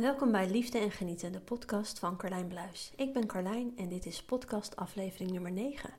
[0.00, 2.92] Welkom bij Liefde en Genieten, de podcast van Carlijn Bluis.
[2.96, 5.90] Ik ben Carlijn en dit is podcast aflevering nummer 9.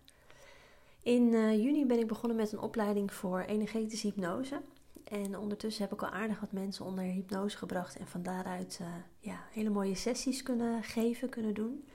[1.04, 4.62] In uh, juni ben ik begonnen met een opleiding voor energetische hypnose.
[5.04, 8.88] En ondertussen heb ik al aardig wat mensen onder hypnose gebracht en van daaruit uh,
[9.20, 11.88] ja, hele mooie sessies kunnen geven, kunnen doen.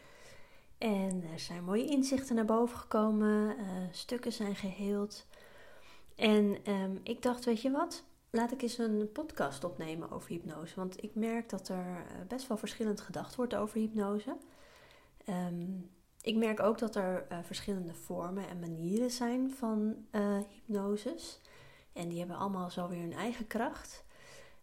[0.79, 5.27] En er zijn mooie inzichten naar boven gekomen, uh, stukken zijn geheeld.
[6.15, 10.75] En um, ik dacht, weet je wat, laat ik eens een podcast opnemen over hypnose.
[10.75, 14.37] Want ik merk dat er eh, best wel verschillend gedacht wordt over hypnose.
[15.29, 15.91] Um,
[16.23, 21.41] ik merk ook dat er uh, verschillende vormen en manieren zijn van uh, hypnoses.
[21.93, 24.05] En die hebben allemaal zo weer hun eigen kracht.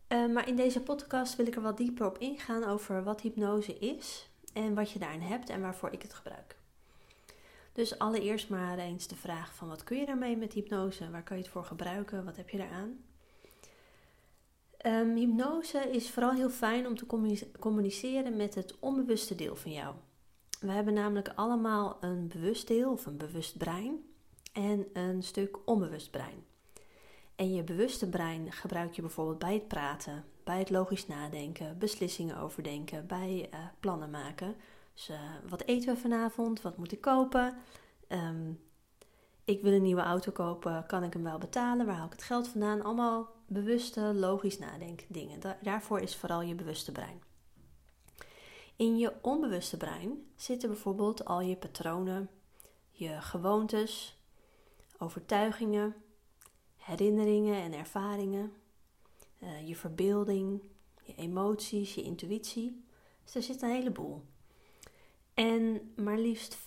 [0.07, 3.77] Uh, maar in deze podcast wil ik er wat dieper op ingaan over wat hypnose
[3.77, 6.57] is en wat je daarin hebt en waarvoor ik het gebruik.
[7.73, 11.11] Dus allereerst maar eens de vraag van wat kun je daarmee met hypnose?
[11.11, 12.25] Waar kan je het voor gebruiken?
[12.25, 13.08] Wat heb je daaraan?
[14.85, 17.05] Um, hypnose is vooral heel fijn om te
[17.59, 19.95] communiceren met het onbewuste deel van jou.
[20.59, 24.03] We hebben namelijk allemaal een bewust deel of een bewust brein
[24.53, 26.43] en een stuk onbewust brein.
[27.35, 32.37] En je bewuste brein gebruik je bijvoorbeeld bij het praten, bij het logisch nadenken, beslissingen
[32.37, 34.55] overdenken, bij uh, plannen maken.
[34.93, 36.61] Dus uh, wat eten we vanavond?
[36.61, 37.57] Wat moet ik kopen?
[38.07, 38.59] Um,
[39.49, 41.85] ik wil een nieuwe auto kopen, kan ik hem wel betalen?
[41.85, 42.81] Waar haal ik het geld vandaan?
[42.81, 45.57] Allemaal bewuste, logisch nadenken dingen.
[45.61, 47.21] daarvoor is vooral je bewuste brein.
[48.75, 52.29] In je onbewuste brein zitten bijvoorbeeld al je patronen,
[52.91, 54.17] je gewoontes,
[54.97, 55.95] overtuigingen,
[56.77, 58.53] herinneringen en ervaringen,
[59.39, 60.61] uh, je verbeelding,
[61.03, 62.83] je emoties, je intuïtie.
[63.23, 64.23] Dus er zit een heleboel.
[65.33, 66.59] En maar liefst 95%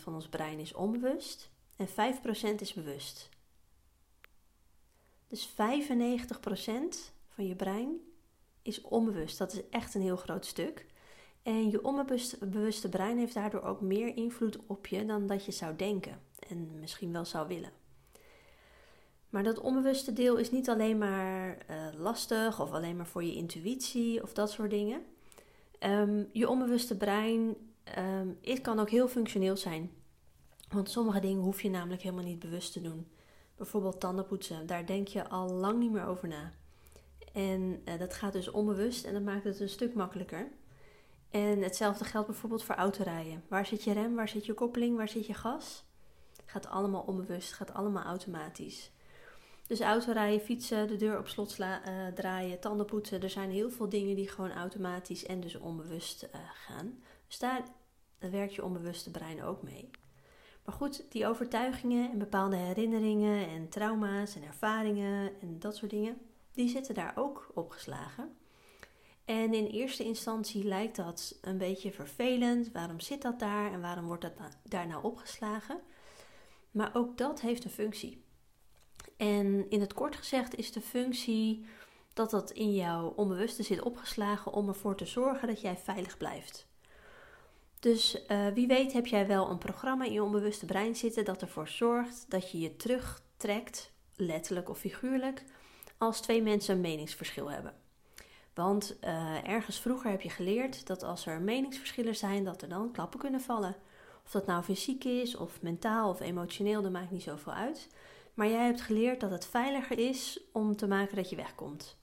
[0.00, 3.28] van ons brein is onbewust en 5% is bewust.
[5.28, 5.52] Dus 95%
[7.28, 8.00] van je brein
[8.62, 9.38] is onbewust.
[9.38, 10.86] Dat is echt een heel groot stuk.
[11.42, 15.76] En je onbewuste brein heeft daardoor ook meer invloed op je dan dat je zou
[15.76, 17.70] denken en misschien wel zou willen.
[19.28, 23.34] Maar dat onbewuste deel is niet alleen maar uh, lastig of alleen maar voor je
[23.34, 25.04] intuïtie of dat soort dingen.
[25.80, 27.56] Um, je onbewuste brein
[27.98, 29.90] um, kan ook heel functioneel zijn.
[30.68, 33.08] Want sommige dingen hoef je namelijk helemaal niet bewust te doen.
[33.56, 36.52] Bijvoorbeeld tandenpoetsen, daar denk je al lang niet meer over na.
[37.32, 40.48] En uh, dat gaat dus onbewust en dat maakt het een stuk makkelijker.
[41.30, 43.44] En hetzelfde geldt bijvoorbeeld voor autorijden.
[43.48, 45.84] Waar zit je rem, waar zit je koppeling, waar zit je gas?
[46.44, 48.90] Gaat allemaal onbewust, gaat allemaal automatisch.
[49.66, 53.22] Dus autorijden, fietsen, de deur op slot sla, uh, draaien, tanden poetsen.
[53.22, 57.02] Er zijn heel veel dingen die gewoon automatisch en dus onbewust uh, gaan.
[57.26, 57.62] Dus daar
[58.18, 59.90] werkt je onbewuste brein ook mee.
[60.66, 66.18] Maar goed, die overtuigingen en bepaalde herinneringen en trauma's en ervaringen en dat soort dingen,
[66.52, 68.36] die zitten daar ook opgeslagen.
[69.24, 72.72] En in eerste instantie lijkt dat een beetje vervelend.
[72.72, 74.32] Waarom zit dat daar en waarom wordt dat
[74.62, 75.80] daar nou opgeslagen?
[76.70, 78.24] Maar ook dat heeft een functie.
[79.16, 81.66] En in het kort gezegd is de functie
[82.12, 86.65] dat dat in jouw onbewuste zit opgeslagen om ervoor te zorgen dat jij veilig blijft.
[87.80, 91.42] Dus uh, wie weet heb jij wel een programma in je onbewuste brein zitten dat
[91.42, 95.44] ervoor zorgt dat je je terugtrekt, letterlijk of figuurlijk,
[95.98, 97.74] als twee mensen een meningsverschil hebben.
[98.54, 102.92] Want uh, ergens vroeger heb je geleerd dat als er meningsverschillen zijn, dat er dan
[102.92, 103.76] klappen kunnen vallen.
[104.24, 107.88] Of dat nou fysiek is, of mentaal of emotioneel, dat maakt niet zoveel uit.
[108.34, 111.96] Maar jij hebt geleerd dat het veiliger is om te maken dat je wegkomt.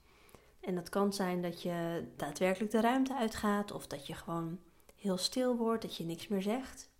[0.60, 4.58] En dat kan zijn dat je daadwerkelijk de ruimte uitgaat, of dat je gewoon
[5.04, 6.90] heel stil wordt, dat je niks meer zegt.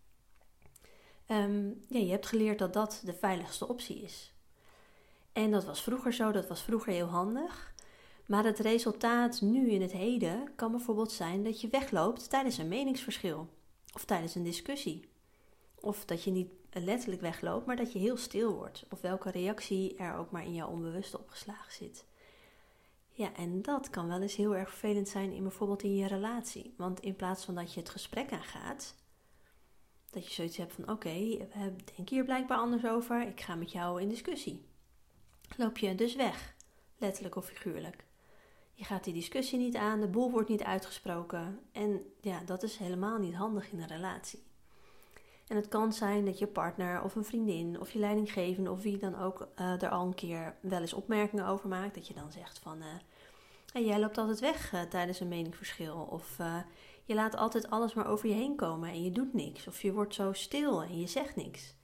[1.29, 4.33] Um, ja, je hebt geleerd dat dat de veiligste optie is.
[5.33, 7.75] En dat was vroeger zo, dat was vroeger heel handig.
[8.27, 12.69] Maar het resultaat nu in het heden kan bijvoorbeeld zijn dat je wegloopt tijdens een
[12.69, 13.49] meningsverschil
[13.95, 15.09] of tijdens een discussie.
[15.81, 18.85] Of dat je niet letterlijk wegloopt, maar dat je heel stil wordt.
[18.91, 22.05] Of welke reactie er ook maar in jouw onbewuste opgeslagen zit.
[23.17, 26.75] Ja, en dat kan wel eens heel erg vervelend zijn in bijvoorbeeld in je relatie.
[26.77, 28.95] Want in plaats van dat je het gesprek aangaat,
[30.11, 33.55] dat je zoiets hebt van oké, okay, we denken hier blijkbaar anders over, ik ga
[33.55, 34.67] met jou in discussie.
[35.57, 36.55] Loop je dus weg,
[36.99, 38.05] letterlijk of figuurlijk.
[38.73, 42.77] Je gaat die discussie niet aan, de boel wordt niet uitgesproken en ja, dat is
[42.77, 44.43] helemaal niet handig in een relatie.
[45.47, 48.99] En het kan zijn dat je partner of een vriendin of je leidinggevende of wie
[48.99, 51.95] dan ook uh, er al een keer wel eens opmerkingen over maakt.
[51.95, 52.87] Dat je dan zegt van, uh,
[53.75, 56.09] hey, jij loopt altijd weg uh, tijdens een meningsverschil.
[56.11, 56.37] Of
[57.05, 59.67] je laat altijd alles maar over je heen komen en je doet niks.
[59.67, 61.75] Of je wordt zo stil en je zegt niks.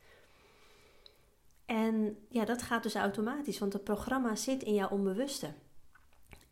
[1.66, 5.54] En ja, dat gaat dus automatisch, want het programma zit in jouw onbewuste.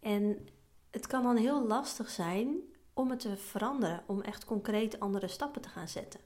[0.00, 0.48] En
[0.90, 2.56] het kan dan heel lastig zijn
[2.94, 6.20] om het te veranderen, om echt concreet andere stappen te gaan zetten.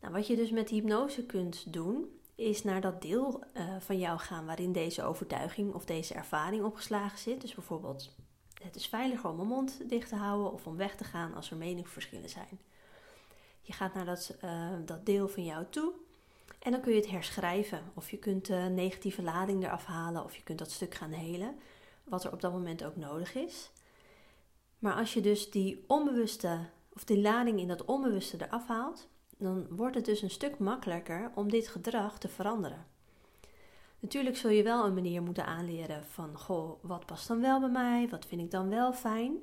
[0.00, 4.18] Nou, wat je dus met hypnose kunt doen, is naar dat deel uh, van jou
[4.18, 7.40] gaan waarin deze overtuiging of deze ervaring opgeslagen zit.
[7.40, 8.14] Dus bijvoorbeeld,
[8.62, 11.50] het is veiliger om mijn mond dicht te houden of om weg te gaan als
[11.50, 12.60] er meningsverschillen zijn.
[13.60, 15.92] Je gaat naar dat, uh, dat deel van jou toe
[16.60, 17.82] en dan kun je het herschrijven.
[17.94, 21.58] Of je kunt de negatieve lading eraf halen of je kunt dat stuk gaan helen,
[22.04, 23.70] wat er op dat moment ook nodig is.
[24.78, 26.58] Maar als je dus die onbewuste
[26.92, 29.08] of die lading in dat onbewuste eraf haalt,
[29.40, 32.86] dan wordt het dus een stuk makkelijker om dit gedrag te veranderen.
[34.00, 37.68] Natuurlijk zul je wel een manier moeten aanleren van, goh, wat past dan wel bij
[37.68, 38.08] mij?
[38.08, 39.36] Wat vind ik dan wel fijn?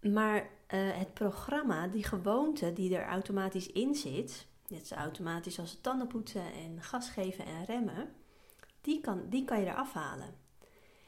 [0.00, 0.46] Maar uh,
[0.98, 6.52] het programma, die gewoonte die er automatisch in zit, net zo automatisch als het tandenpoetsen
[6.52, 8.12] en gas geven en remmen,
[8.80, 10.34] die kan, die kan je eraf halen.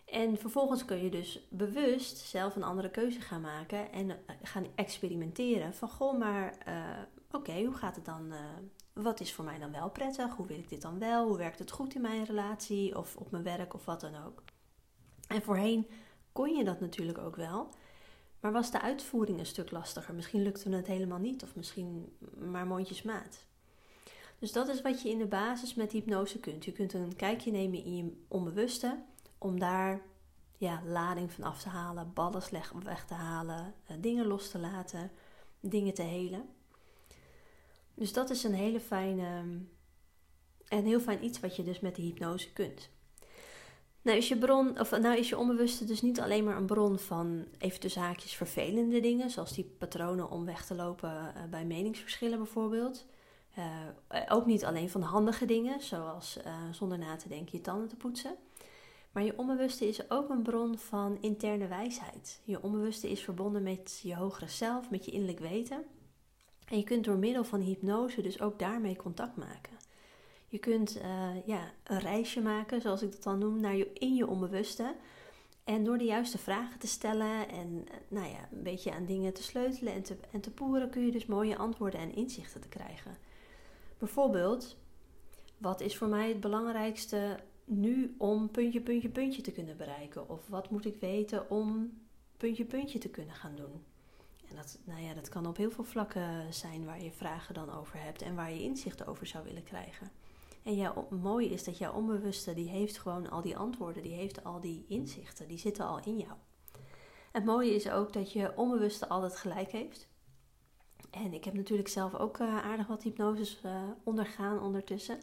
[0.05, 4.67] En vervolgens kun je dus bewust zelf een andere keuze gaan maken en eh, gaan
[4.75, 6.75] experimenteren van goh, maar uh,
[7.35, 8.33] oké, hoe gaat het dan?
[8.33, 8.39] Uh,
[8.93, 10.37] wat is voor mij dan wel prettig?
[10.37, 11.27] Hoe wil ik dit dan wel?
[11.27, 14.43] Hoe werkt het goed in mijn relatie of op mijn werk of wat dan ook?
[15.29, 15.87] En voorheen
[16.33, 17.69] kon je dat natuurlijk ook wel,
[18.41, 20.15] maar was de uitvoering een stuk lastiger.
[20.15, 23.47] Misschien lukte het helemaal niet of misschien maar mondjesmaat.
[24.39, 26.65] Dus dat is wat je in de basis met hypnose kunt.
[26.65, 29.03] Je kunt een kijkje nemen in je onbewuste
[29.39, 30.03] om daar
[30.57, 32.51] ja, lading van af te halen, ballast
[32.83, 35.11] weg te halen, eh, dingen los te laten,
[35.61, 36.49] dingen te helen.
[37.95, 39.45] Dus dat is een hele fijne
[40.69, 42.89] en heel fijn iets wat je dus met de hypnose kunt.
[44.03, 46.99] Nou is je bron, of nou is je onbewuste dus niet alleen maar een bron
[46.99, 51.65] van even de zaakjes vervelende dingen, zoals die patronen om weg te lopen uh, bij
[51.65, 53.07] meningsverschillen bijvoorbeeld.
[53.59, 56.39] Uh, ook niet alleen van handige dingen, zoals
[56.71, 58.37] zonder na te denken je tanden te poetsen.
[59.13, 62.41] Maar je onbewuste is ook een bron van interne wijsheid.
[62.45, 65.85] Je onbewuste is verbonden met je hogere zelf, met je innerlijk weten.
[66.65, 69.73] En je kunt door middel van hypnose dus ook daarmee contact maken.
[70.49, 74.15] Je kunt uh, ja, een reisje maken, zoals ik dat dan noem, naar je, in
[74.15, 74.95] je onbewuste.
[75.65, 79.43] En door de juiste vragen te stellen en nou ja, een beetje aan dingen te
[79.43, 83.17] sleutelen en te, en te poeren, kun je dus mooie antwoorden en inzichten te krijgen.
[83.99, 84.77] Bijvoorbeeld,
[85.59, 90.29] wat is voor mij het belangrijkste nu om puntje, puntje, puntje te kunnen bereiken?
[90.29, 91.99] Of wat moet ik weten om
[92.37, 93.83] puntje, puntje te kunnen gaan doen?
[94.55, 97.73] En dat, nou ja, dat kan op heel veel vlakken zijn waar je vragen dan
[97.73, 100.11] over hebt en waar je inzichten over zou willen krijgen.
[100.63, 104.45] En ja, mooi is dat jouw onbewuste, die heeft gewoon al die antwoorden, die heeft
[104.45, 106.33] al die inzichten, die zitten al in jou.
[107.33, 110.09] Het mooie is ook dat je onbewuste altijd gelijk heeft.
[111.11, 115.19] En ik heb natuurlijk zelf ook uh, aardig wat hypnoses uh, ondergaan ondertussen.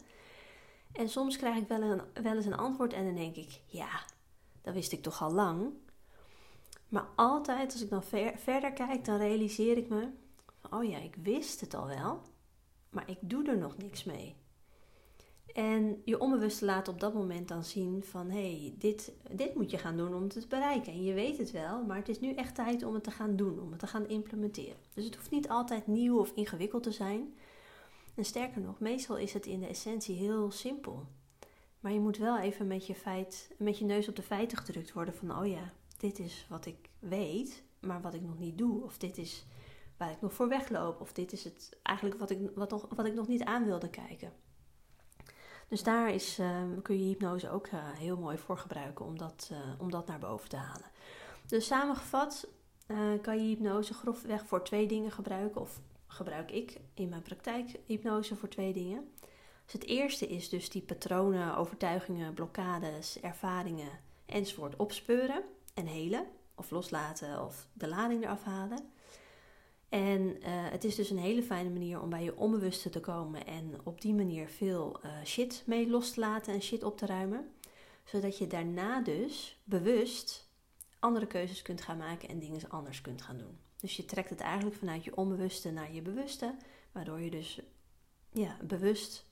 [0.92, 3.90] En soms krijg ik wel, een, wel eens een antwoord en dan denk ik, ja,
[4.62, 5.74] dat wist ik toch al lang.
[6.92, 10.10] Maar altijd als ik dan ver, verder kijk, dan realiseer ik me,
[10.70, 12.22] oh ja, ik wist het al wel,
[12.90, 14.36] maar ik doe er nog niks mee.
[15.54, 19.72] En je onbewuste laat op dat moment dan zien van hé, hey, dit, dit moet
[19.72, 20.94] je gaan doen om het te bereiken.
[20.94, 23.36] En je weet het wel, maar het is nu echt tijd om het te gaan
[23.36, 24.80] doen, om het te gaan implementeren.
[24.94, 27.34] Dus het hoeft niet altijd nieuw of ingewikkeld te zijn.
[28.16, 31.06] En sterker nog, meestal is het in de essentie heel simpel.
[31.80, 34.94] Maar je moet wel even met je, feit, met je neus op de feiten gedrukt
[34.94, 38.84] worden van oh ja, dit is wat ik weet, maar wat ik nog niet doe.
[38.84, 39.46] Of dit is
[39.98, 41.02] waar ik nog voor wegloop.
[41.02, 43.90] Of dit is het eigenlijk wat ik, wat nog, wat ik nog niet aan wilde
[43.90, 44.34] kijken.
[45.68, 49.50] Dus daar is, ehm, kun je hypnose ook uh, heel mooi voor gebruiken om dat,
[49.52, 50.92] uh, om dat naar boven te halen.
[51.48, 52.48] Dus samengevat
[52.88, 55.62] uh, kan je hypnose grofweg voor twee dingen gebruiken.
[55.62, 59.12] Of gebruik ik in mijn praktijk hypnose voor twee dingen.
[59.64, 65.44] Dus het eerste is dus die patronen, overtuigingen, blokkades, ervaringen enzovoort opspeuren
[65.74, 66.26] en helen.
[66.56, 68.80] Of loslaten of de lading eraf halen.
[69.90, 73.46] En uh, het is dus een hele fijne manier om bij je onbewuste te komen
[73.46, 77.06] en op die manier veel uh, shit mee los te laten en shit op te
[77.06, 77.52] ruimen.
[78.04, 80.50] Zodat je daarna dus bewust
[81.00, 83.58] andere keuzes kunt gaan maken en dingen anders kunt gaan doen.
[83.78, 86.56] Dus je trekt het eigenlijk vanuit je onbewuste naar je bewuste,
[86.92, 87.62] waardoor je dus
[88.32, 89.26] ja, bewust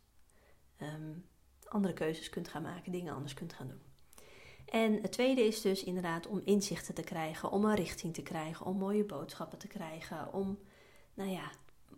[0.81, 1.25] um,
[1.67, 3.81] andere keuzes kunt gaan maken, dingen anders kunt gaan doen.
[4.69, 8.65] En het tweede is dus inderdaad om inzichten te krijgen, om een richting te krijgen,
[8.65, 10.59] om mooie boodschappen te krijgen, om
[11.13, 11.51] nou ja,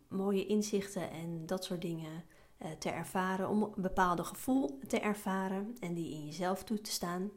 [0.07, 2.23] mooie inzichten en dat soort dingen
[2.57, 6.91] uh, te ervaren, om een bepaalde gevoel te ervaren en die in jezelf toe te
[6.91, 7.31] staan.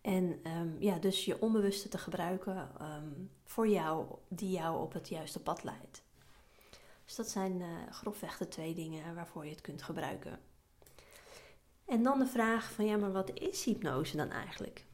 [0.00, 5.08] En um, ja, dus je onbewuste te gebruiken um, voor jou, die jou op het
[5.08, 6.02] juiste pad leidt.
[7.04, 10.38] Dus dat zijn uh, grofweg de twee dingen waarvoor je het kunt gebruiken.
[11.88, 14.84] En dan de vraag van ja, maar wat is hypnose dan eigenlijk?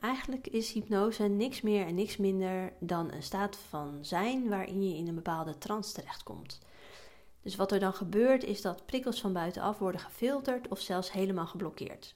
[0.00, 4.96] Eigenlijk is hypnose niks meer en niks minder dan een staat van zijn waarin je
[4.96, 6.60] in een bepaalde trance terechtkomt.
[7.42, 11.46] Dus wat er dan gebeurt is dat prikkels van buitenaf worden gefilterd of zelfs helemaal
[11.46, 12.14] geblokkeerd.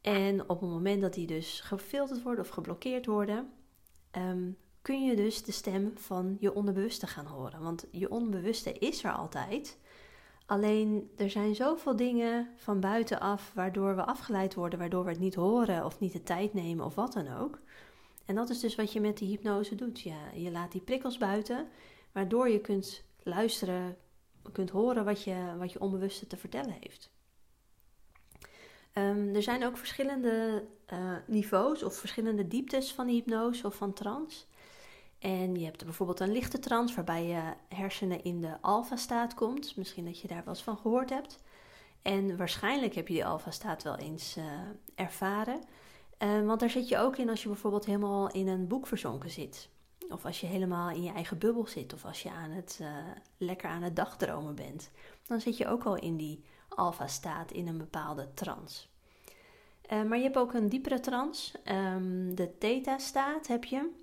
[0.00, 3.52] En op het moment dat die dus gefilterd worden of geblokkeerd worden,
[4.10, 4.50] ehm,
[4.82, 7.62] kun je dus de stem van je onderbewuste gaan horen.
[7.62, 9.78] Want je onbewuste is er altijd.
[10.46, 15.34] Alleen er zijn zoveel dingen van buitenaf waardoor we afgeleid worden, waardoor we het niet
[15.34, 17.60] horen of niet de tijd nemen of wat dan ook.
[18.24, 20.00] En dat is dus wat je met die hypnose doet.
[20.00, 21.68] Ja, je laat die prikkels buiten,
[22.12, 23.96] waardoor je kunt luisteren,
[24.52, 27.10] kunt horen wat je, wat je onbewuste te vertellen heeft.
[28.92, 34.44] Ehm, er zijn ook verschillende uh, niveaus of verschillende dieptes van hypnose of van trance.
[35.24, 39.76] En je hebt bijvoorbeeld een lichte trance waarbij je hersenen in de alfa-staat komt.
[39.76, 41.38] Misschien dat je daar wel eens van gehoord hebt.
[42.02, 44.44] En waarschijnlijk heb je die alfa-staat wel eens uh,
[44.94, 45.60] ervaren.
[46.18, 49.30] Uh, want daar zit je ook in als je bijvoorbeeld helemaal in een boek verzonken
[49.30, 49.68] zit.
[50.08, 51.92] Of als je helemaal in je eigen bubbel zit.
[51.92, 52.88] Of als je aan het, uh,
[53.38, 54.90] lekker aan het dagdromen bent.
[55.26, 58.86] Dan zit je ook al in die alfa-staat in een bepaalde trance.
[59.88, 61.58] maar je hebt ook een diepere trance.
[61.72, 64.02] Um, de theta-staat heb je.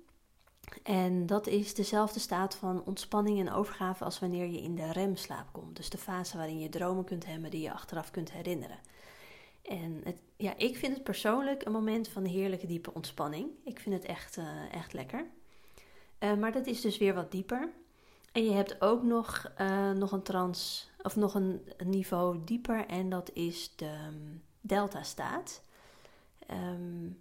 [0.82, 5.52] En dat is dezelfde staat van ontspanning en overgave als wanneer je in de remslaap
[5.52, 5.76] komt.
[5.76, 8.78] Dus de fase waarin je dromen kunt hebben die je achteraf kunt herinneren.
[9.62, 13.48] En het, ja, ik vind het persoonlijk een moment van heerlijke diepe ontspanning.
[13.64, 15.26] Ik vind het echt, uh, echt lekker.
[16.20, 17.68] Uh, maar dat is dus weer wat dieper.
[18.32, 23.08] En je hebt ook nog, uh, nog een trans, of nog een, niveau dieper, en
[23.08, 25.62] dat is de um, delta-staat.
[26.50, 27.18] Um,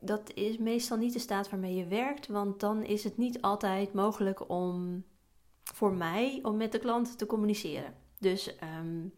[0.00, 3.92] dat is meestal niet de staat waarmee je werkt, want dan is het niet altijd
[3.92, 5.04] mogelijk om
[5.62, 7.94] voor mij om met de klant te communiceren.
[8.18, 9.12] Dus um,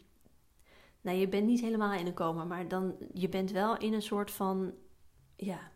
[1.00, 4.02] nou, je bent niet helemaal in een coma, maar dan je bent wel in een
[4.02, 4.72] soort van
[5.36, 5.70] ja,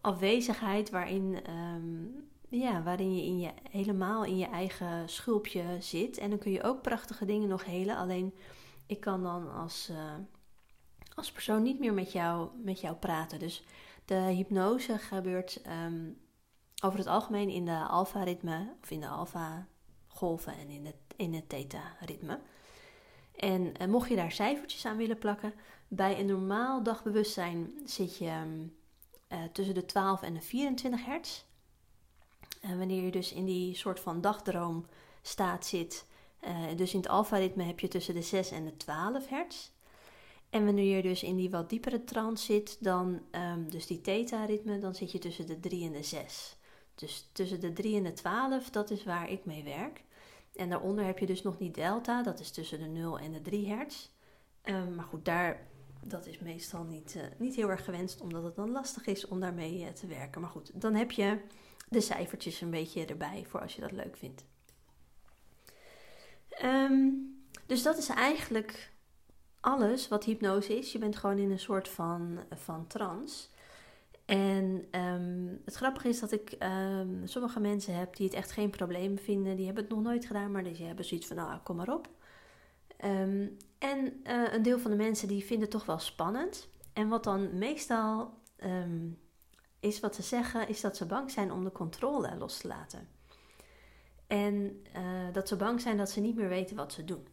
[0.00, 6.18] afwezigheid waarin, um, ja, waarin je, in je helemaal in je eigen schulpje zit.
[6.18, 7.96] En dan kun je ook prachtige dingen nog helen.
[7.96, 8.34] Alleen
[8.86, 10.14] ik kan dan als, uh,
[11.14, 13.38] als persoon niet meer met jou, met jou praten.
[13.38, 13.64] Dus
[14.04, 16.20] de hypnose gebeurt um,
[16.84, 21.48] over het algemeen in de alfa-ritme, of in de alfa-golven en in, de, in het
[21.48, 22.40] theta-ritme.
[23.36, 25.54] En uh, mocht je daar cijfertjes aan willen plakken,
[25.88, 28.76] bij een normaal dagbewustzijn zit je um,
[29.32, 31.42] uh, tussen de 12 en de 24 hertz.
[32.60, 36.06] En wanneer je dus in die soort van dagdroomstaat zit,
[36.44, 39.70] uh, dus in het alfa-ritme heb je tussen de 6 en de 12 hertz.
[40.52, 44.78] En wanneer je dus in die wat diepere trance zit, dan, um, dus die theta-ritme,
[44.78, 46.56] dan zit je tussen de 3 en de 6.
[46.94, 50.02] Dus tussen de 3 en de 12, dat is waar ik mee werk.
[50.54, 53.42] En daaronder heb je dus nog niet delta, dat is tussen de 0 en de
[53.42, 54.08] 3 hertz.
[54.64, 55.66] Um, maar goed, daar,
[56.04, 59.40] dat is meestal niet, uh, niet heel erg gewenst, omdat het dan lastig is om
[59.40, 60.40] daarmee uh, te werken.
[60.40, 61.38] Maar goed, dan heb je
[61.88, 64.44] de cijfertjes een beetje erbij voor als je dat leuk vindt.
[66.62, 68.91] Um, dus dat is eigenlijk
[69.62, 70.92] alles wat hypnose is.
[70.92, 73.46] Je bent gewoon in een soort van, van trance.
[74.24, 78.70] En um, het grappige is dat ik um, sommige mensen heb die het echt geen
[78.70, 79.56] probleem vinden.
[79.56, 82.08] Die hebben het nog nooit gedaan, maar die hebben zoiets van, nou, kom maar op.
[83.04, 86.68] Um, en uh, een deel van de mensen die vinden het toch wel spannend.
[86.92, 88.40] En wat dan meestal
[89.80, 93.08] is wat ze zeggen, is dat ze bang zijn om de controle los te laten.
[94.26, 97.26] En uh, dat ze bang zijn dat ze niet meer weten wat ze doen.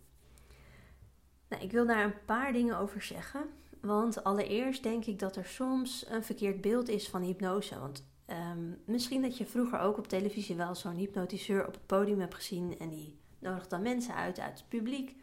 [1.50, 3.42] Nou, ik wil daar een paar dingen over zeggen.
[3.82, 7.80] Want allereerst denk ik dat er soms een verkeerd beeld is van hypnose.
[7.80, 12.20] Want um, misschien dat je vroeger ook op televisie wel zo'n hypnotiseur op het podium
[12.20, 12.80] hebt gezien.
[12.80, 15.16] En die nodigt dan mensen uit uit het publiek.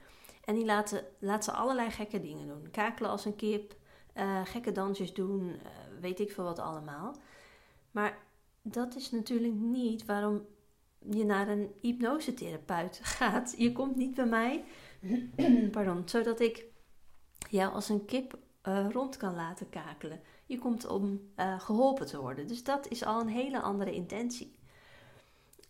[0.44, 2.70] En die laten, laat ze allerlei gekke dingen doen.
[2.70, 3.76] Kakelen als een kip,
[4.14, 5.56] uh, gekke dansjes doen, uh,
[6.00, 7.16] weet ik veel wat allemaal.
[7.90, 8.18] Maar
[8.62, 10.46] dat is natuurlijk niet waarom
[11.10, 13.54] je naar een hypnosetherapeut gaat.
[13.58, 14.64] Je komt niet bij mij
[15.70, 16.64] Pardon, zodat ik
[17.50, 18.38] jou als een kip
[18.68, 20.20] uh, rond kan laten kakelen.
[20.46, 22.46] Je komt om uh, geholpen te worden.
[22.46, 24.54] Dus dat is al een hele andere intentie.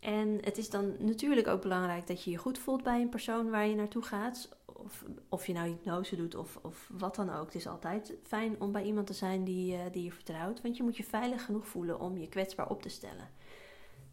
[0.01, 3.51] En het is dan natuurlijk ook belangrijk dat je je goed voelt bij een persoon
[3.51, 4.49] waar je naartoe gaat.
[4.65, 7.45] Of, of je nou hypnose doet of, of wat dan ook.
[7.45, 10.63] Het is altijd fijn om bij iemand te zijn die, uh, die je vertrouwt.
[10.63, 13.29] Want je moet je veilig genoeg voelen om je kwetsbaar op te stellen.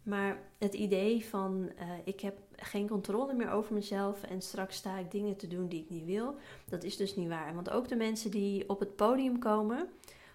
[0.04, 4.98] Maar het idee van uh, ik heb geen controle meer over mezelf en straks sta
[4.98, 6.34] ik dingen te doen die ik niet wil,
[6.68, 7.54] dat is dus niet waar.
[7.54, 9.88] Want ook de mensen die op het podium komen,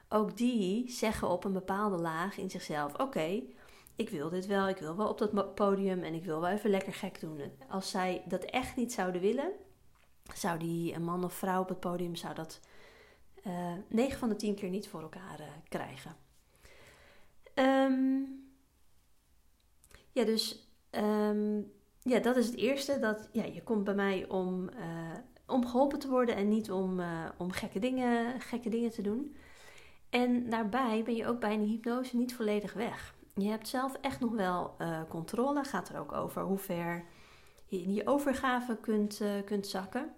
[0.10, 3.42] ook die zeggen op een bepaalde laag in zichzelf: Oké,
[3.96, 6.70] ik wil dit wel, ik wil wel op dat podium en ik wil wel even
[6.70, 7.42] lekker gek doen.
[7.68, 9.52] Als zij dat echt niet zouden willen,
[10.34, 12.60] zou die een man of vrouw op het podium zou dat
[13.48, 16.16] uh, eh, 9 van de 10 keer niet voor elkaar uh, krijgen.
[20.12, 21.62] Ja, dus ehm,
[22.01, 23.00] ja, dat is het eerste.
[23.00, 24.70] Dat, ja, je komt bij mij om,
[25.46, 27.01] om geholpen te worden en niet om,
[27.38, 29.36] om gekke, dingen, gekke dingen te doen.
[30.10, 33.16] En daarbij ben je ook bij een hypnose niet volledig weg.
[33.34, 35.63] Je hebt zelf echt nog wel uh, controle.
[35.63, 37.06] Gaat er ook over hoe ver
[37.66, 40.13] je in die overgave kunt, kunt zakken.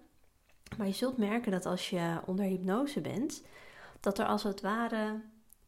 [0.78, 3.42] Maar je zult merken dat als je onder hypnose bent,
[4.00, 5.20] dat er als het ware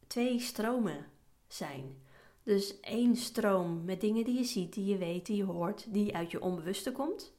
[0.07, 1.05] twee stromen
[1.47, 2.03] zijn.
[2.45, 6.15] Dus één stroom met dingen die je ziet, die je weet, die je hoort, die
[6.15, 7.33] uit je onbewuste komt.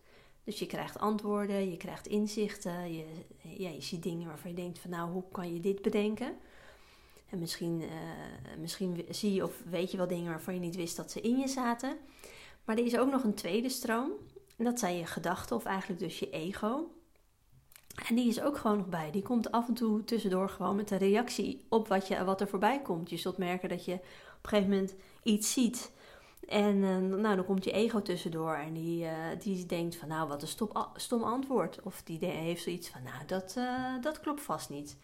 [0.44, 3.04] Dus je krijgt antwoorden, je krijgt inzichten, je,
[3.42, 6.36] ja, je ziet dingen waarvan je denkt van nou, hoe kan je dit bedenken?
[7.30, 7.88] En misschien, uh,
[8.60, 11.38] misschien zie je of weet je wel dingen waarvan je niet wist dat ze in
[11.38, 11.96] je zaten.
[12.64, 14.10] Maar er is ook nog een tweede stroom.
[14.56, 16.90] En dat zijn je gedachten, of eigenlijk dus je ego.
[18.08, 19.10] En die is ook gewoon nog bij.
[19.10, 22.48] Die komt af en toe tussendoor gewoon met een reactie op wat, je, wat er
[22.48, 23.10] voorbij komt.
[23.10, 24.00] Je zult merken dat je
[24.36, 25.92] op een gegeven moment iets ziet.
[26.48, 30.28] En uh, nou, dan komt je ego tussendoor en die, uh, die denkt van nou,
[30.28, 31.82] wat een stom, stom antwoord.
[31.82, 34.96] Of die heeft zoiets van nou, dat, uh, dat klopt vast niet.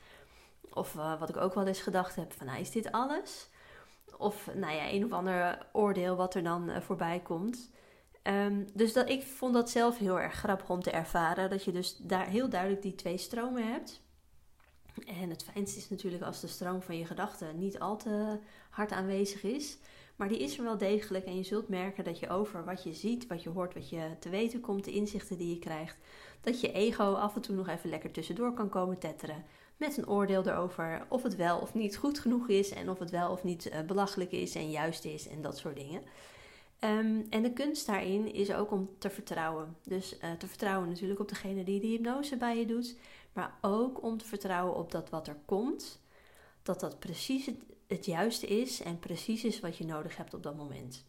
[0.73, 3.49] Of wat ik ook wel eens gedacht heb: van nou, is dit alles?
[4.17, 7.71] Of nou ja, een of ander oordeel wat er dan voorbij komt.
[8.23, 11.51] Um, dus dat, ik vond dat zelf heel erg grappig om te ervaren.
[11.51, 14.03] Dat je dus daar heel duidelijk die twee stromen hebt.
[15.07, 18.39] En het fijnste is natuurlijk als de stroom van je gedachten niet al te
[18.71, 19.79] hard aanwezig is.
[20.17, 21.25] Maar die is er wel degelijk.
[21.25, 24.17] En je zult merken dat je over wat je ziet, wat je hoort, wat je
[24.19, 25.97] te weten komt, de inzichten die je krijgt,
[26.41, 29.45] dat je ego af en toe nog even lekker tussendoor kan komen tetteren
[29.83, 33.11] met een oordeel erover of het wel of niet goed genoeg is en of het
[33.11, 36.03] wel of niet uh, belachelijk is en juist is en dat soort dingen.
[36.85, 39.77] Um, en de kunst daarin is ook om te vertrouwen.
[39.85, 42.97] Dus uh, te vertrouwen natuurlijk op degene die de hypnose bij je doet,
[43.33, 46.01] maar ook om te vertrouwen op dat wat er komt,
[46.63, 47.51] dat dat precies
[47.87, 51.05] het, juiste is en precies is wat je nodig hebt op dat moment.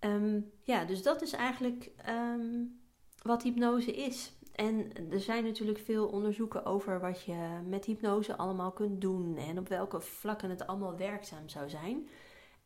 [0.00, 2.80] Um, ja, dus dat is eigenlijk um,
[3.22, 4.32] wat hypnose is.
[4.52, 9.58] En er zijn natuurlijk veel onderzoeken over wat je met hypnose allemaal kunt doen en
[9.58, 12.08] op welke vlakken het allemaal werkzaam zou zijn.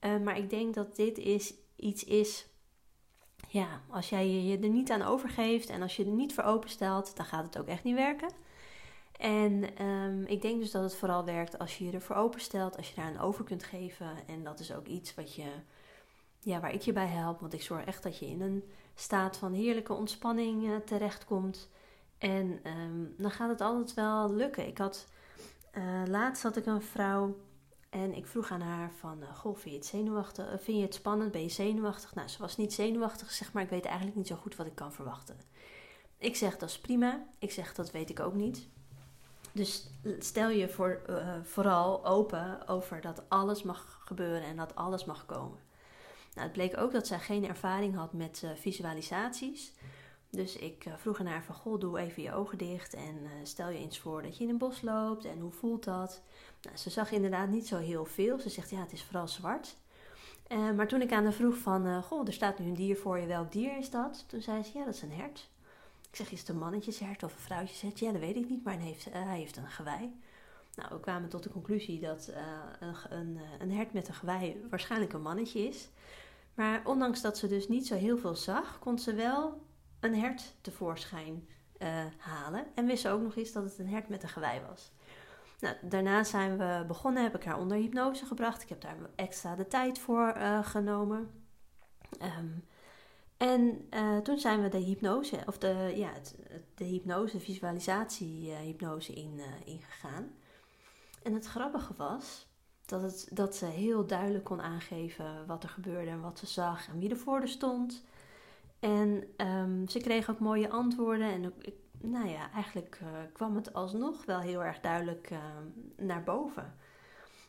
[0.01, 2.47] Uh, maar ik denk dat dit is, iets is,
[3.49, 7.17] ja, als jij je er niet aan overgeeft en als je er niet voor openstelt,
[7.17, 8.29] dan gaat het ook echt niet werken.
[9.19, 12.89] En um, ik denk dus dat het vooral werkt als je je ervoor openstelt, als
[12.89, 14.11] je daar aan over kunt geven.
[14.27, 15.47] En dat is ook iets wat je,
[16.41, 17.41] ja, waar ik je bij help.
[17.41, 21.69] Want ik zorg echt dat je in een staat van heerlijke ontspanning uh, terechtkomt.
[22.19, 24.67] En um, dan gaat het altijd wel lukken.
[24.67, 25.07] Ik had,
[25.79, 27.37] uh, laatst had ik een vrouw
[27.97, 30.53] en ik vroeg aan haar van, uh, goh, vind je het zenuwachtig?
[30.53, 31.33] Uh, vind je het spannend?
[31.33, 32.15] Ben je zenuwachtig?
[32.15, 34.75] Nou, ze was niet zenuwachtig, zeg maar, ik weet eigenlijk niet zo goed wat ik
[34.75, 35.37] kan verwachten.
[36.19, 37.27] Ik zeg, dat is prima.
[37.39, 38.69] Ik zeg, dat weet ik ook niet.
[39.53, 41.01] Dus stel je voor,
[41.43, 45.59] vooral open over dat alles mag gebeuren en dat alles mag komen.
[46.35, 49.73] Nou, het bleek ook dat zij geen ervaring had met visualisaties.
[50.37, 53.31] Dus ik uh, vroeg aan haar van, goh, doe even je ogen dicht en uh,
[53.43, 56.23] stel je eens voor dat je in een bos loopt en hoe voelt dat?
[56.63, 58.39] Nou, ze zag inderdaad niet zo heel veel.
[58.39, 59.77] Ze zegt, ja, het is vooral zwart.
[60.49, 63.19] Uh, maar toen ik aan haar vroeg van, goh, er staat nu een dier voor
[63.19, 64.25] je, welk dier is dat?
[64.27, 65.49] Toen zei ze, ja, dat is een hert.
[66.11, 67.99] Ik zeg, is het een mannetjeshert of een vrouwtjeshert?
[67.99, 70.21] Ja, dat weet ik niet, maar hij heeft, hij heeft een gewei.
[70.75, 72.33] Nou, we kwamen tot de conclusie dat
[72.81, 75.89] een, een, een hert met een gewei waarschijnlijk een mannetje is.
[76.55, 79.61] Maar ondanks dat ze dus niet zo heel veel zag, kon ze wel
[80.07, 81.89] een hert tevoorschijn uh,
[82.19, 82.67] halen.
[82.75, 84.93] En wist ook nog eens dat het een hert met een gewei was.
[85.61, 88.63] Nou, daarna zijn we begonnen, heb ik haar onder hypnose gebracht.
[88.63, 91.31] Ik heb daar extra de tijd voor uh, genomen.
[92.39, 92.65] Um,
[93.37, 96.13] en uh, toen zijn we de hypnose, of de, ja,
[96.75, 100.31] de hypnose, visualisatie hypnose in, ingegaan.
[101.23, 102.47] En het grappige was
[102.87, 106.89] dat, het, dat ze heel duidelijk kon aangeven wat er gebeurde en wat ze zag
[106.89, 108.05] en wie er voor haar stond.
[108.87, 111.31] En um, ze kreeg ook mooie antwoorden.
[111.31, 115.39] En ik, nou ja, eigenlijk uh, kwam het alsnog wel heel erg duidelijk uh,
[115.97, 116.75] naar boven.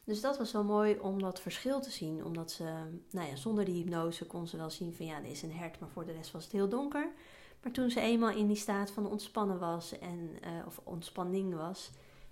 [0.03, 2.25] Dus dat was wel mooi om dat verschil te zien.
[2.25, 2.63] Omdat ze,
[3.11, 5.79] nou ja, zonder die hypnose kon ze wel zien van ja, er is een hert,
[5.79, 7.11] maar voor de rest was het heel donker.
[7.63, 11.91] Maar toen ze eenmaal in die staat van ontspannen was, en, uh, of ontspanning was,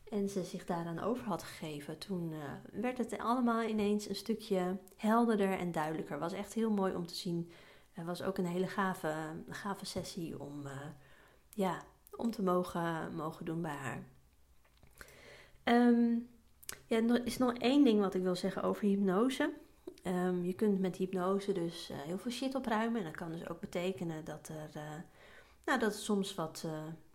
[0.10, 2.34] en ze zich daaraan over had gegeven, toen
[2.72, 6.20] werd het allemaal ineens een stukje helderder en duidelijker.
[6.20, 7.52] Was echt heel mooi om te zien
[7.96, 9.14] het was ook een hele gave,
[9.50, 10.72] gave sessie om, uh,
[11.50, 11.84] ja,
[12.16, 14.04] om te mogen, mogen doen bij haar.
[15.64, 16.30] Um,
[16.86, 19.54] ja, er is nog één ding wat ik wil zeggen over hypnose.
[20.04, 23.00] Um, je kunt met hypnose dus uh, heel veel shit opruimen.
[23.00, 24.90] En dat kan dus ook betekenen dat, er, uh,
[25.66, 26.66] nou, dat het soms wat,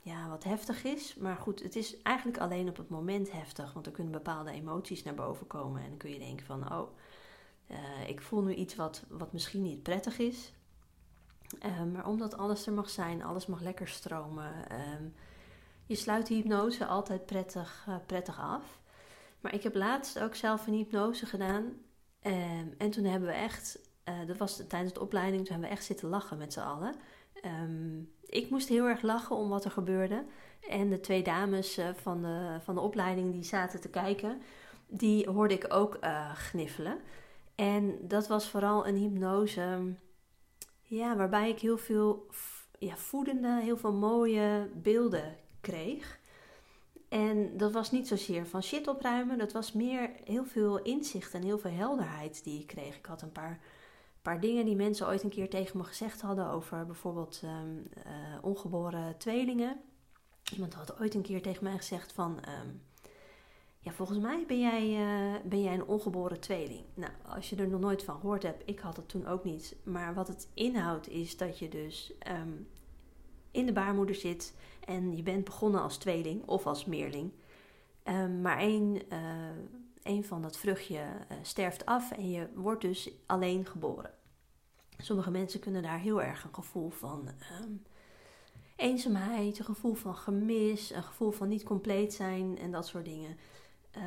[0.02, 1.14] ja, wat heftig is.
[1.14, 3.72] Maar goed, het is eigenlijk alleen op het moment heftig.
[3.72, 5.82] Want er kunnen bepaalde emoties naar boven komen.
[5.82, 6.88] En dan kun je denken van, oh,
[7.70, 10.52] Eh, ik voel nu iets wat, wat misschien niet prettig is.
[11.58, 14.68] Ehm, maar omdat alles er mag zijn, alles mag lekker stromen.
[14.68, 15.04] Ehm,
[15.86, 18.80] je sluit de hypnose altijd prettig, uh, prettig af.
[19.40, 21.64] Maar ik heb laatst ook zelf een hypnose gedaan.
[22.22, 25.74] Um, en toen hebben we echt, uh, dat was tijdens de opleiding, toen hebben we
[25.74, 26.94] echt zitten lachen met z'n allen.
[28.26, 30.24] ik moest heel erg lachen om wat er gebeurde.
[30.68, 34.42] En de twee dames uh, van, de, van de opleiding die zaten te kijken,
[34.86, 35.98] die hoorde ik ook
[36.34, 37.00] gniffelen.
[37.54, 39.94] En dat was vooral een hypnose
[40.90, 42.26] ja, waarbij ik heel veel
[42.79, 46.18] ja, voedende, heel veel mooie beelden kreeg.
[47.09, 51.42] En dat was niet zozeer van shit opruimen, dat was meer heel veel inzicht en
[51.42, 52.96] heel veel helderheid die ik kreeg.
[52.96, 53.61] Ik had een paar,
[54.22, 58.12] paar dingen die mensen ooit een keer tegen me gezegd hadden over bijvoorbeeld um, uh,
[58.42, 59.81] ongeboren tweelingen.
[60.53, 62.83] Iemand had ooit een keer tegen mij gezegd van, um,
[63.82, 66.84] ja, volgens mij ben jij, uh, ben jij een ongeboren tweeling.
[66.94, 69.76] Nou, als je er nog nooit van gehoord hebt, ik had het toen ook niet.
[69.82, 72.68] Maar wat het inhoudt is dat je dus um,
[73.50, 77.32] in de baarmoeder zit en je bent begonnen als tweeling of als meerling.
[78.04, 79.18] Um, maar één, uh,
[80.02, 84.14] één van dat vruchtje uh, sterft af en je wordt dus alleen geboren.
[84.98, 87.28] Sommige mensen kunnen daar heel erg een gevoel van
[87.62, 87.82] um,
[88.76, 93.36] eenzaamheid, een gevoel van gemis, een gevoel van niet compleet zijn en dat soort dingen
[93.96, 94.03] uh,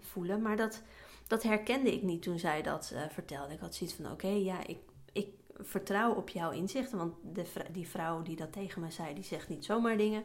[0.00, 0.42] voelen.
[0.42, 0.82] Maar dat,
[1.26, 3.52] dat herkende ik niet toen zij dat uh, vertelde.
[3.52, 4.78] Ik had zoiets van: oké, ja, ik,
[5.12, 6.98] ik vertrouw op jouw inzichten.
[6.98, 10.24] Want de, die vrouw die dat tegen me zei, die zegt niet zomaar dingen.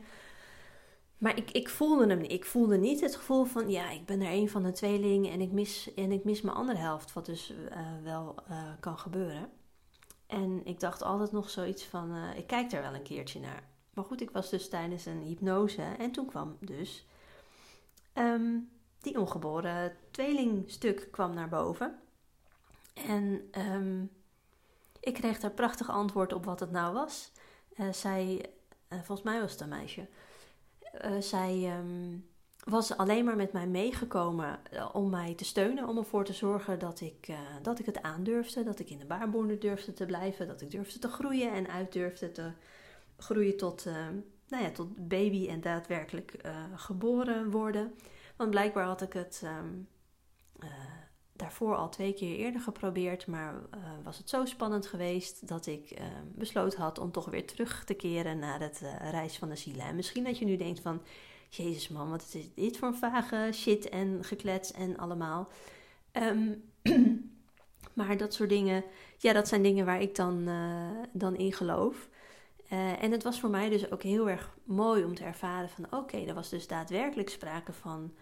[1.17, 2.32] Maar ik, ik voelde hem niet.
[2.32, 5.41] Ik voelde niet het gevoel van: ja, ik ben er een van de tweelingen en
[5.41, 7.13] ik mis, en ik mis mijn andere helft.
[7.13, 8.36] Wat dus uh, wel
[8.80, 9.49] kan gebeuren.
[10.28, 13.71] En ik dacht altijd nog zoiets van: ik kijk er wel een keertje naar.
[13.93, 17.06] Maar goed, ik was dus tijdens een hypnose en toen kwam dus
[18.13, 18.69] um,
[19.03, 21.99] die ongeboren tweelingstuk kwam naar boven.
[22.93, 24.11] En um,
[24.99, 27.31] ik kreeg daar prachtig antwoord op wat het nou was.
[27.77, 28.45] Uh, zij,
[28.89, 30.07] uh, volgens mij was het een meisje,
[31.05, 32.27] uh, zij um,
[32.63, 34.59] was alleen maar met mij meegekomen
[34.93, 38.79] om mij te steunen, om ervoor te zorgen dat ik, dat ik het aandurfde, dat
[38.79, 42.31] ik in de baarmoeder durfde te blijven, dat ik durfde te groeien en uit durfde
[42.31, 42.51] te
[43.17, 43.85] groeien tot,
[44.47, 46.41] nou ja, tot baby en daadwerkelijk
[46.75, 47.93] geboren worden.
[48.36, 49.88] Want blijkbaar had ik het um,
[50.60, 50.69] uh,
[51.34, 56.00] daarvoor al twee keer eerder geprobeerd, maar uh, was het zo spannend geweest dat ik
[56.00, 59.56] uh, besloten had om toch weer terug te keren naar het uh, reis van de
[59.56, 59.86] zielen.
[59.86, 61.02] En misschien dat je nu denkt van,
[61.50, 65.48] jezus man, wat is dit voor vage shit en geklets en allemaal.
[66.12, 66.63] Um,
[67.93, 68.84] maar dat soort dingen,
[69.17, 70.50] ja, dat zijn dingen waar ik dan,
[71.12, 72.10] dan in geloof.
[72.73, 75.86] Uh, en het was voor mij dus ook heel erg mooi om te ervaren van
[75.86, 78.13] oké, okay, er was dus daadwerkelijk sprake van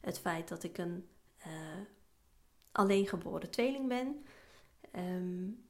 [0.00, 1.08] het feit dat ik een
[1.46, 1.52] uh,
[2.72, 4.24] alleengeboren tweeling ben.
[4.96, 5.64] Um,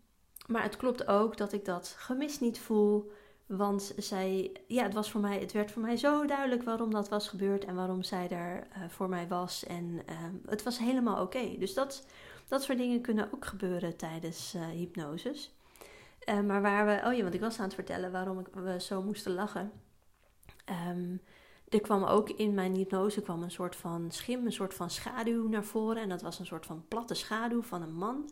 [0.47, 3.13] maar het klopt ook dat ik dat gemis niet voel.
[3.47, 7.09] Want zij, ja, het, was voor mij, het werd voor mij zo duidelijk waarom dat
[7.09, 9.65] was gebeurd en waarom zij daar uh, voor mij was.
[9.65, 11.57] En uh, het was helemaal oké.
[11.59, 12.07] Dus dat,
[12.49, 15.55] dat soort dingen kunnen ook gebeuren tijdens uh, hypnoses.
[16.31, 18.81] Uh, maar waar we, oh ja, want ik was aan het vertellen waarom ik, we
[18.81, 19.73] zo moesten lachen.
[20.89, 21.21] Um,
[21.69, 25.49] er kwam ook in mijn hypnose kwam een soort van schim, een soort van schaduw
[25.49, 26.03] naar voren.
[26.03, 28.31] En dat was een soort van platte schaduw van een man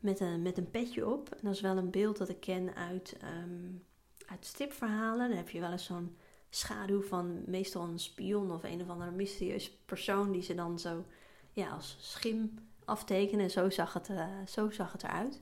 [0.00, 1.30] met een, met een petje op.
[1.30, 3.84] En dat is wel een beeld dat ik ken uit, um,
[4.26, 5.28] uit stripverhalen.
[5.28, 6.16] Dan heb je wel eens zo'n
[6.50, 11.04] schaduw van meestal een spion of een of andere mysterieus persoon die ze dan zo
[11.52, 13.44] ja, als schim aftekenen.
[13.44, 15.40] En zo zag het, uh, zo zag het eruit.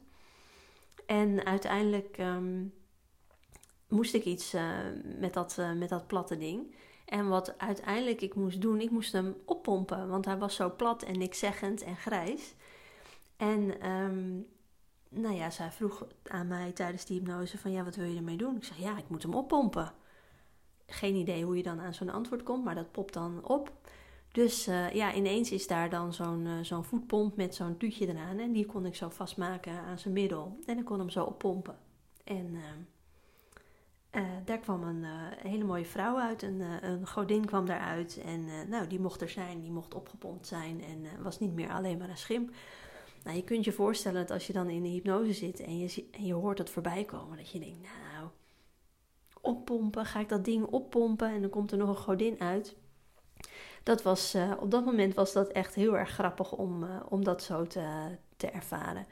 [1.06, 2.74] En uiteindelijk um,
[3.88, 4.70] moest ik iets uh,
[5.18, 6.74] met, dat, uh, met dat platte ding.
[7.04, 10.08] En wat uiteindelijk ik moest doen, ik moest hem oppompen.
[10.08, 12.54] Want hij was zo plat en nikszeggend en grijs.
[13.36, 14.46] En um,
[15.08, 18.36] nou ja, zij vroeg aan mij tijdens die hypnose van ja, wat wil je ermee
[18.36, 18.56] doen?
[18.56, 19.92] Ik zeg ja, ik moet hem oppompen.
[20.86, 23.72] Geen idee hoe je dan aan zo'n antwoord komt, maar dat popt dan op.
[24.34, 28.38] Dus uh, ja, ineens is daar dan zo'n uh, zo'n voetpomp met zo'n tuutje eraan.
[28.38, 30.58] En die kon ik zo vastmaken aan zijn middel.
[30.66, 31.78] En ik kon hem zo oppompen.
[32.24, 35.04] En uh, uh, daar kwam een
[35.36, 38.20] hele mooie vrouw uit, een, een godin kwam daaruit.
[38.24, 41.98] En nou, die mocht er zijn, die mocht opgepompt zijn en was niet meer alleen
[41.98, 42.50] maar een schim.
[43.24, 46.08] Nou, je kunt je voorstellen dat als je dan in de hypnose zit en je,
[46.10, 48.28] en je hoort dat voorbij komen, dat je denkt, nou,
[49.40, 52.76] oppompen, ga ik dat ding oppompen en dan komt er nog een godin uit.
[53.84, 57.66] Dat was, op dat moment was dat echt heel erg grappig om, om dat zo
[57.66, 59.06] te, te ervaren.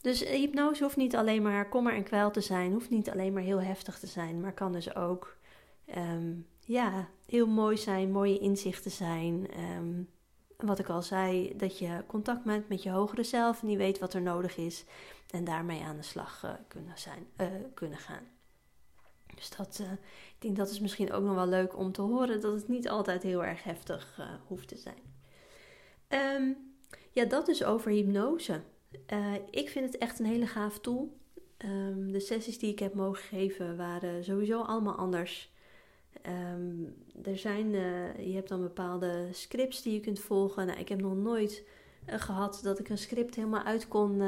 [0.00, 3.42] Dus hypnose hoeft niet alleen maar kommer en kwel te zijn, hoeft niet alleen maar
[3.42, 5.36] heel heftig te zijn, maar kan dus ook
[5.96, 10.08] um, ja, heel mooi zijn, mooie inzichten zijn, um,
[10.56, 13.98] wat ik al zei, dat je contact maakt met je hogere zelf en die weet
[13.98, 14.84] wat er nodig is
[15.30, 17.26] en daarmee aan de slag kunnen, zijn,
[17.74, 18.24] kunnen gaan.
[19.34, 19.82] Dus dat,
[20.34, 22.88] ik denk dat is misschien ook nog wel leuk om te horen dat het niet
[22.88, 25.02] altijd heel erg heftig hoeft te zijn.
[26.08, 26.52] Ehm,
[27.10, 28.60] ja, dat is over hypnose.
[29.50, 31.16] ik vind het echt een hele gaaf tool.
[31.56, 35.52] Ehm, de sessies die ik heb mogen geven waren sowieso allemaal anders.
[36.22, 36.84] Ehm,
[37.22, 37.70] er zijn,
[38.28, 40.66] je hebt dan bepaalde scripts die je kunt volgen.
[40.66, 41.64] Nou, ik heb nog nooit
[42.06, 44.20] gehad dat ik een script helemaal uit kon,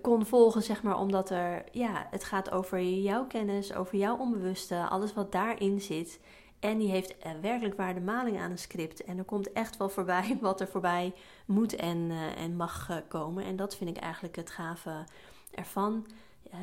[0.00, 0.98] kon volgen, zeg maar.
[0.98, 6.20] Omdat er, ja, het gaat over jouw kennis, over jouw onbewuste, alles wat daarin zit.
[6.60, 9.04] En die heeft werkelijk waar de maling aan een script.
[9.04, 11.14] En er komt echt wel voorbij wat er voorbij
[11.46, 13.44] moet en, en mag komen.
[13.44, 15.04] En dat vind ik eigenlijk het gave
[15.50, 16.06] ervan.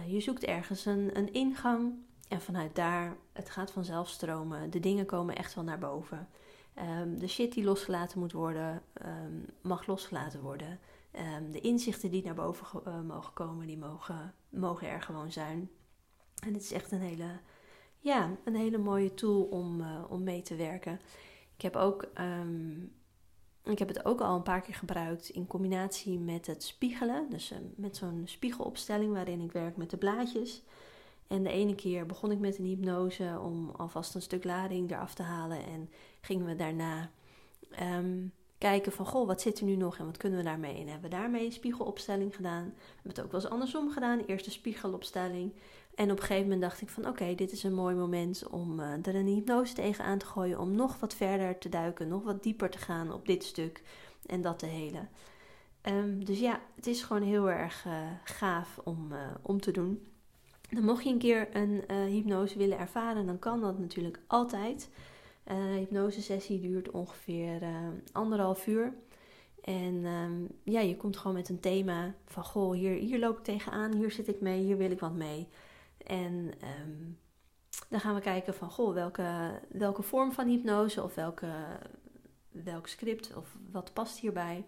[0.08, 1.94] je zoekt ergens een, een ingang
[2.28, 4.70] en vanuit daar, het gaat vanzelf stromen.
[4.70, 6.28] De dingen komen echt wel naar boven.
[7.02, 10.80] Um, de shit die losgelaten moet worden, um, mag losgelaten worden.
[11.18, 15.70] Um, de inzichten die naar boven uh, mogen komen, die mogen, mogen er gewoon zijn.
[16.40, 17.40] En het is echt een hele,
[18.00, 21.00] ja, een hele mooie tool om, uh, om mee te werken.
[21.56, 22.08] Ik heb ook
[23.66, 27.30] ik heb het ook al een paar keer gebruikt in combinatie met het spiegelen.
[27.30, 30.64] Dus uh, met zo'n spiegelopstelling waarin ik werk met de blaadjes.
[31.28, 35.14] En de ene keer begon ik met een hypnose om alvast een stuk lading eraf
[35.14, 35.66] te halen.
[35.66, 35.90] En
[36.22, 37.12] gingen we daarna
[38.70, 40.76] kijken van, goh, wat zit er nu nog en wat kunnen we daarmee?
[40.76, 42.64] En hebben we daarmee een spiegelopstelling gedaan.
[42.64, 44.20] We hebben het ook wel eens andersom gedaan.
[44.20, 45.54] Eerst een spiegelopstelling.
[45.96, 48.80] En op een gegeven moment dacht ik van, oké, dit is een mooi moment om
[48.80, 50.60] uh, er een hypnose tegenaan te gooien.
[50.60, 53.84] Om nog wat verder te duiken, nog wat dieper te gaan op dit stuk
[54.26, 55.10] en dat te helen.
[55.84, 60.08] Um, dus ja, het is gewoon heel erg uh, gaaf om, uh, om te doen.
[60.70, 64.90] Dan mocht je een keer een hypnose willen ervaren, dan kan dat natuurlijk altijd.
[65.52, 68.94] Uh, hypnosesessie duurt ongeveer uh, anderhalf uur.
[69.62, 73.44] En um, ja, je komt gewoon met een thema van goh, hier, hier loop ik
[73.44, 75.48] tegenaan, hier zit ik mee, hier wil ik wat mee.
[75.98, 77.18] En um,
[77.90, 81.50] dan gaan we kijken van goh, welke, welke vorm van hypnose of welke,
[82.52, 84.66] welk script of wat past hierbij.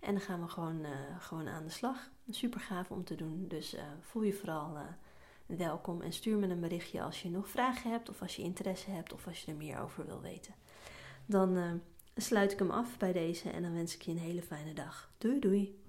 [0.00, 0.86] En dan gaan we gewoon,
[1.18, 2.10] gewoon aan de slag.
[2.30, 4.78] Super gaaf om te doen, dus voel je vooral
[5.46, 8.90] welkom en stuur me een berichtje als je nog vragen hebt of als je interesse
[8.90, 10.54] hebt of als je er meer over wil weten.
[11.26, 11.72] Dan uh,
[12.16, 15.10] sluit ik hem af bij deze en dan wens ik je een hele fijne dag.
[15.18, 15.85] Doei doei!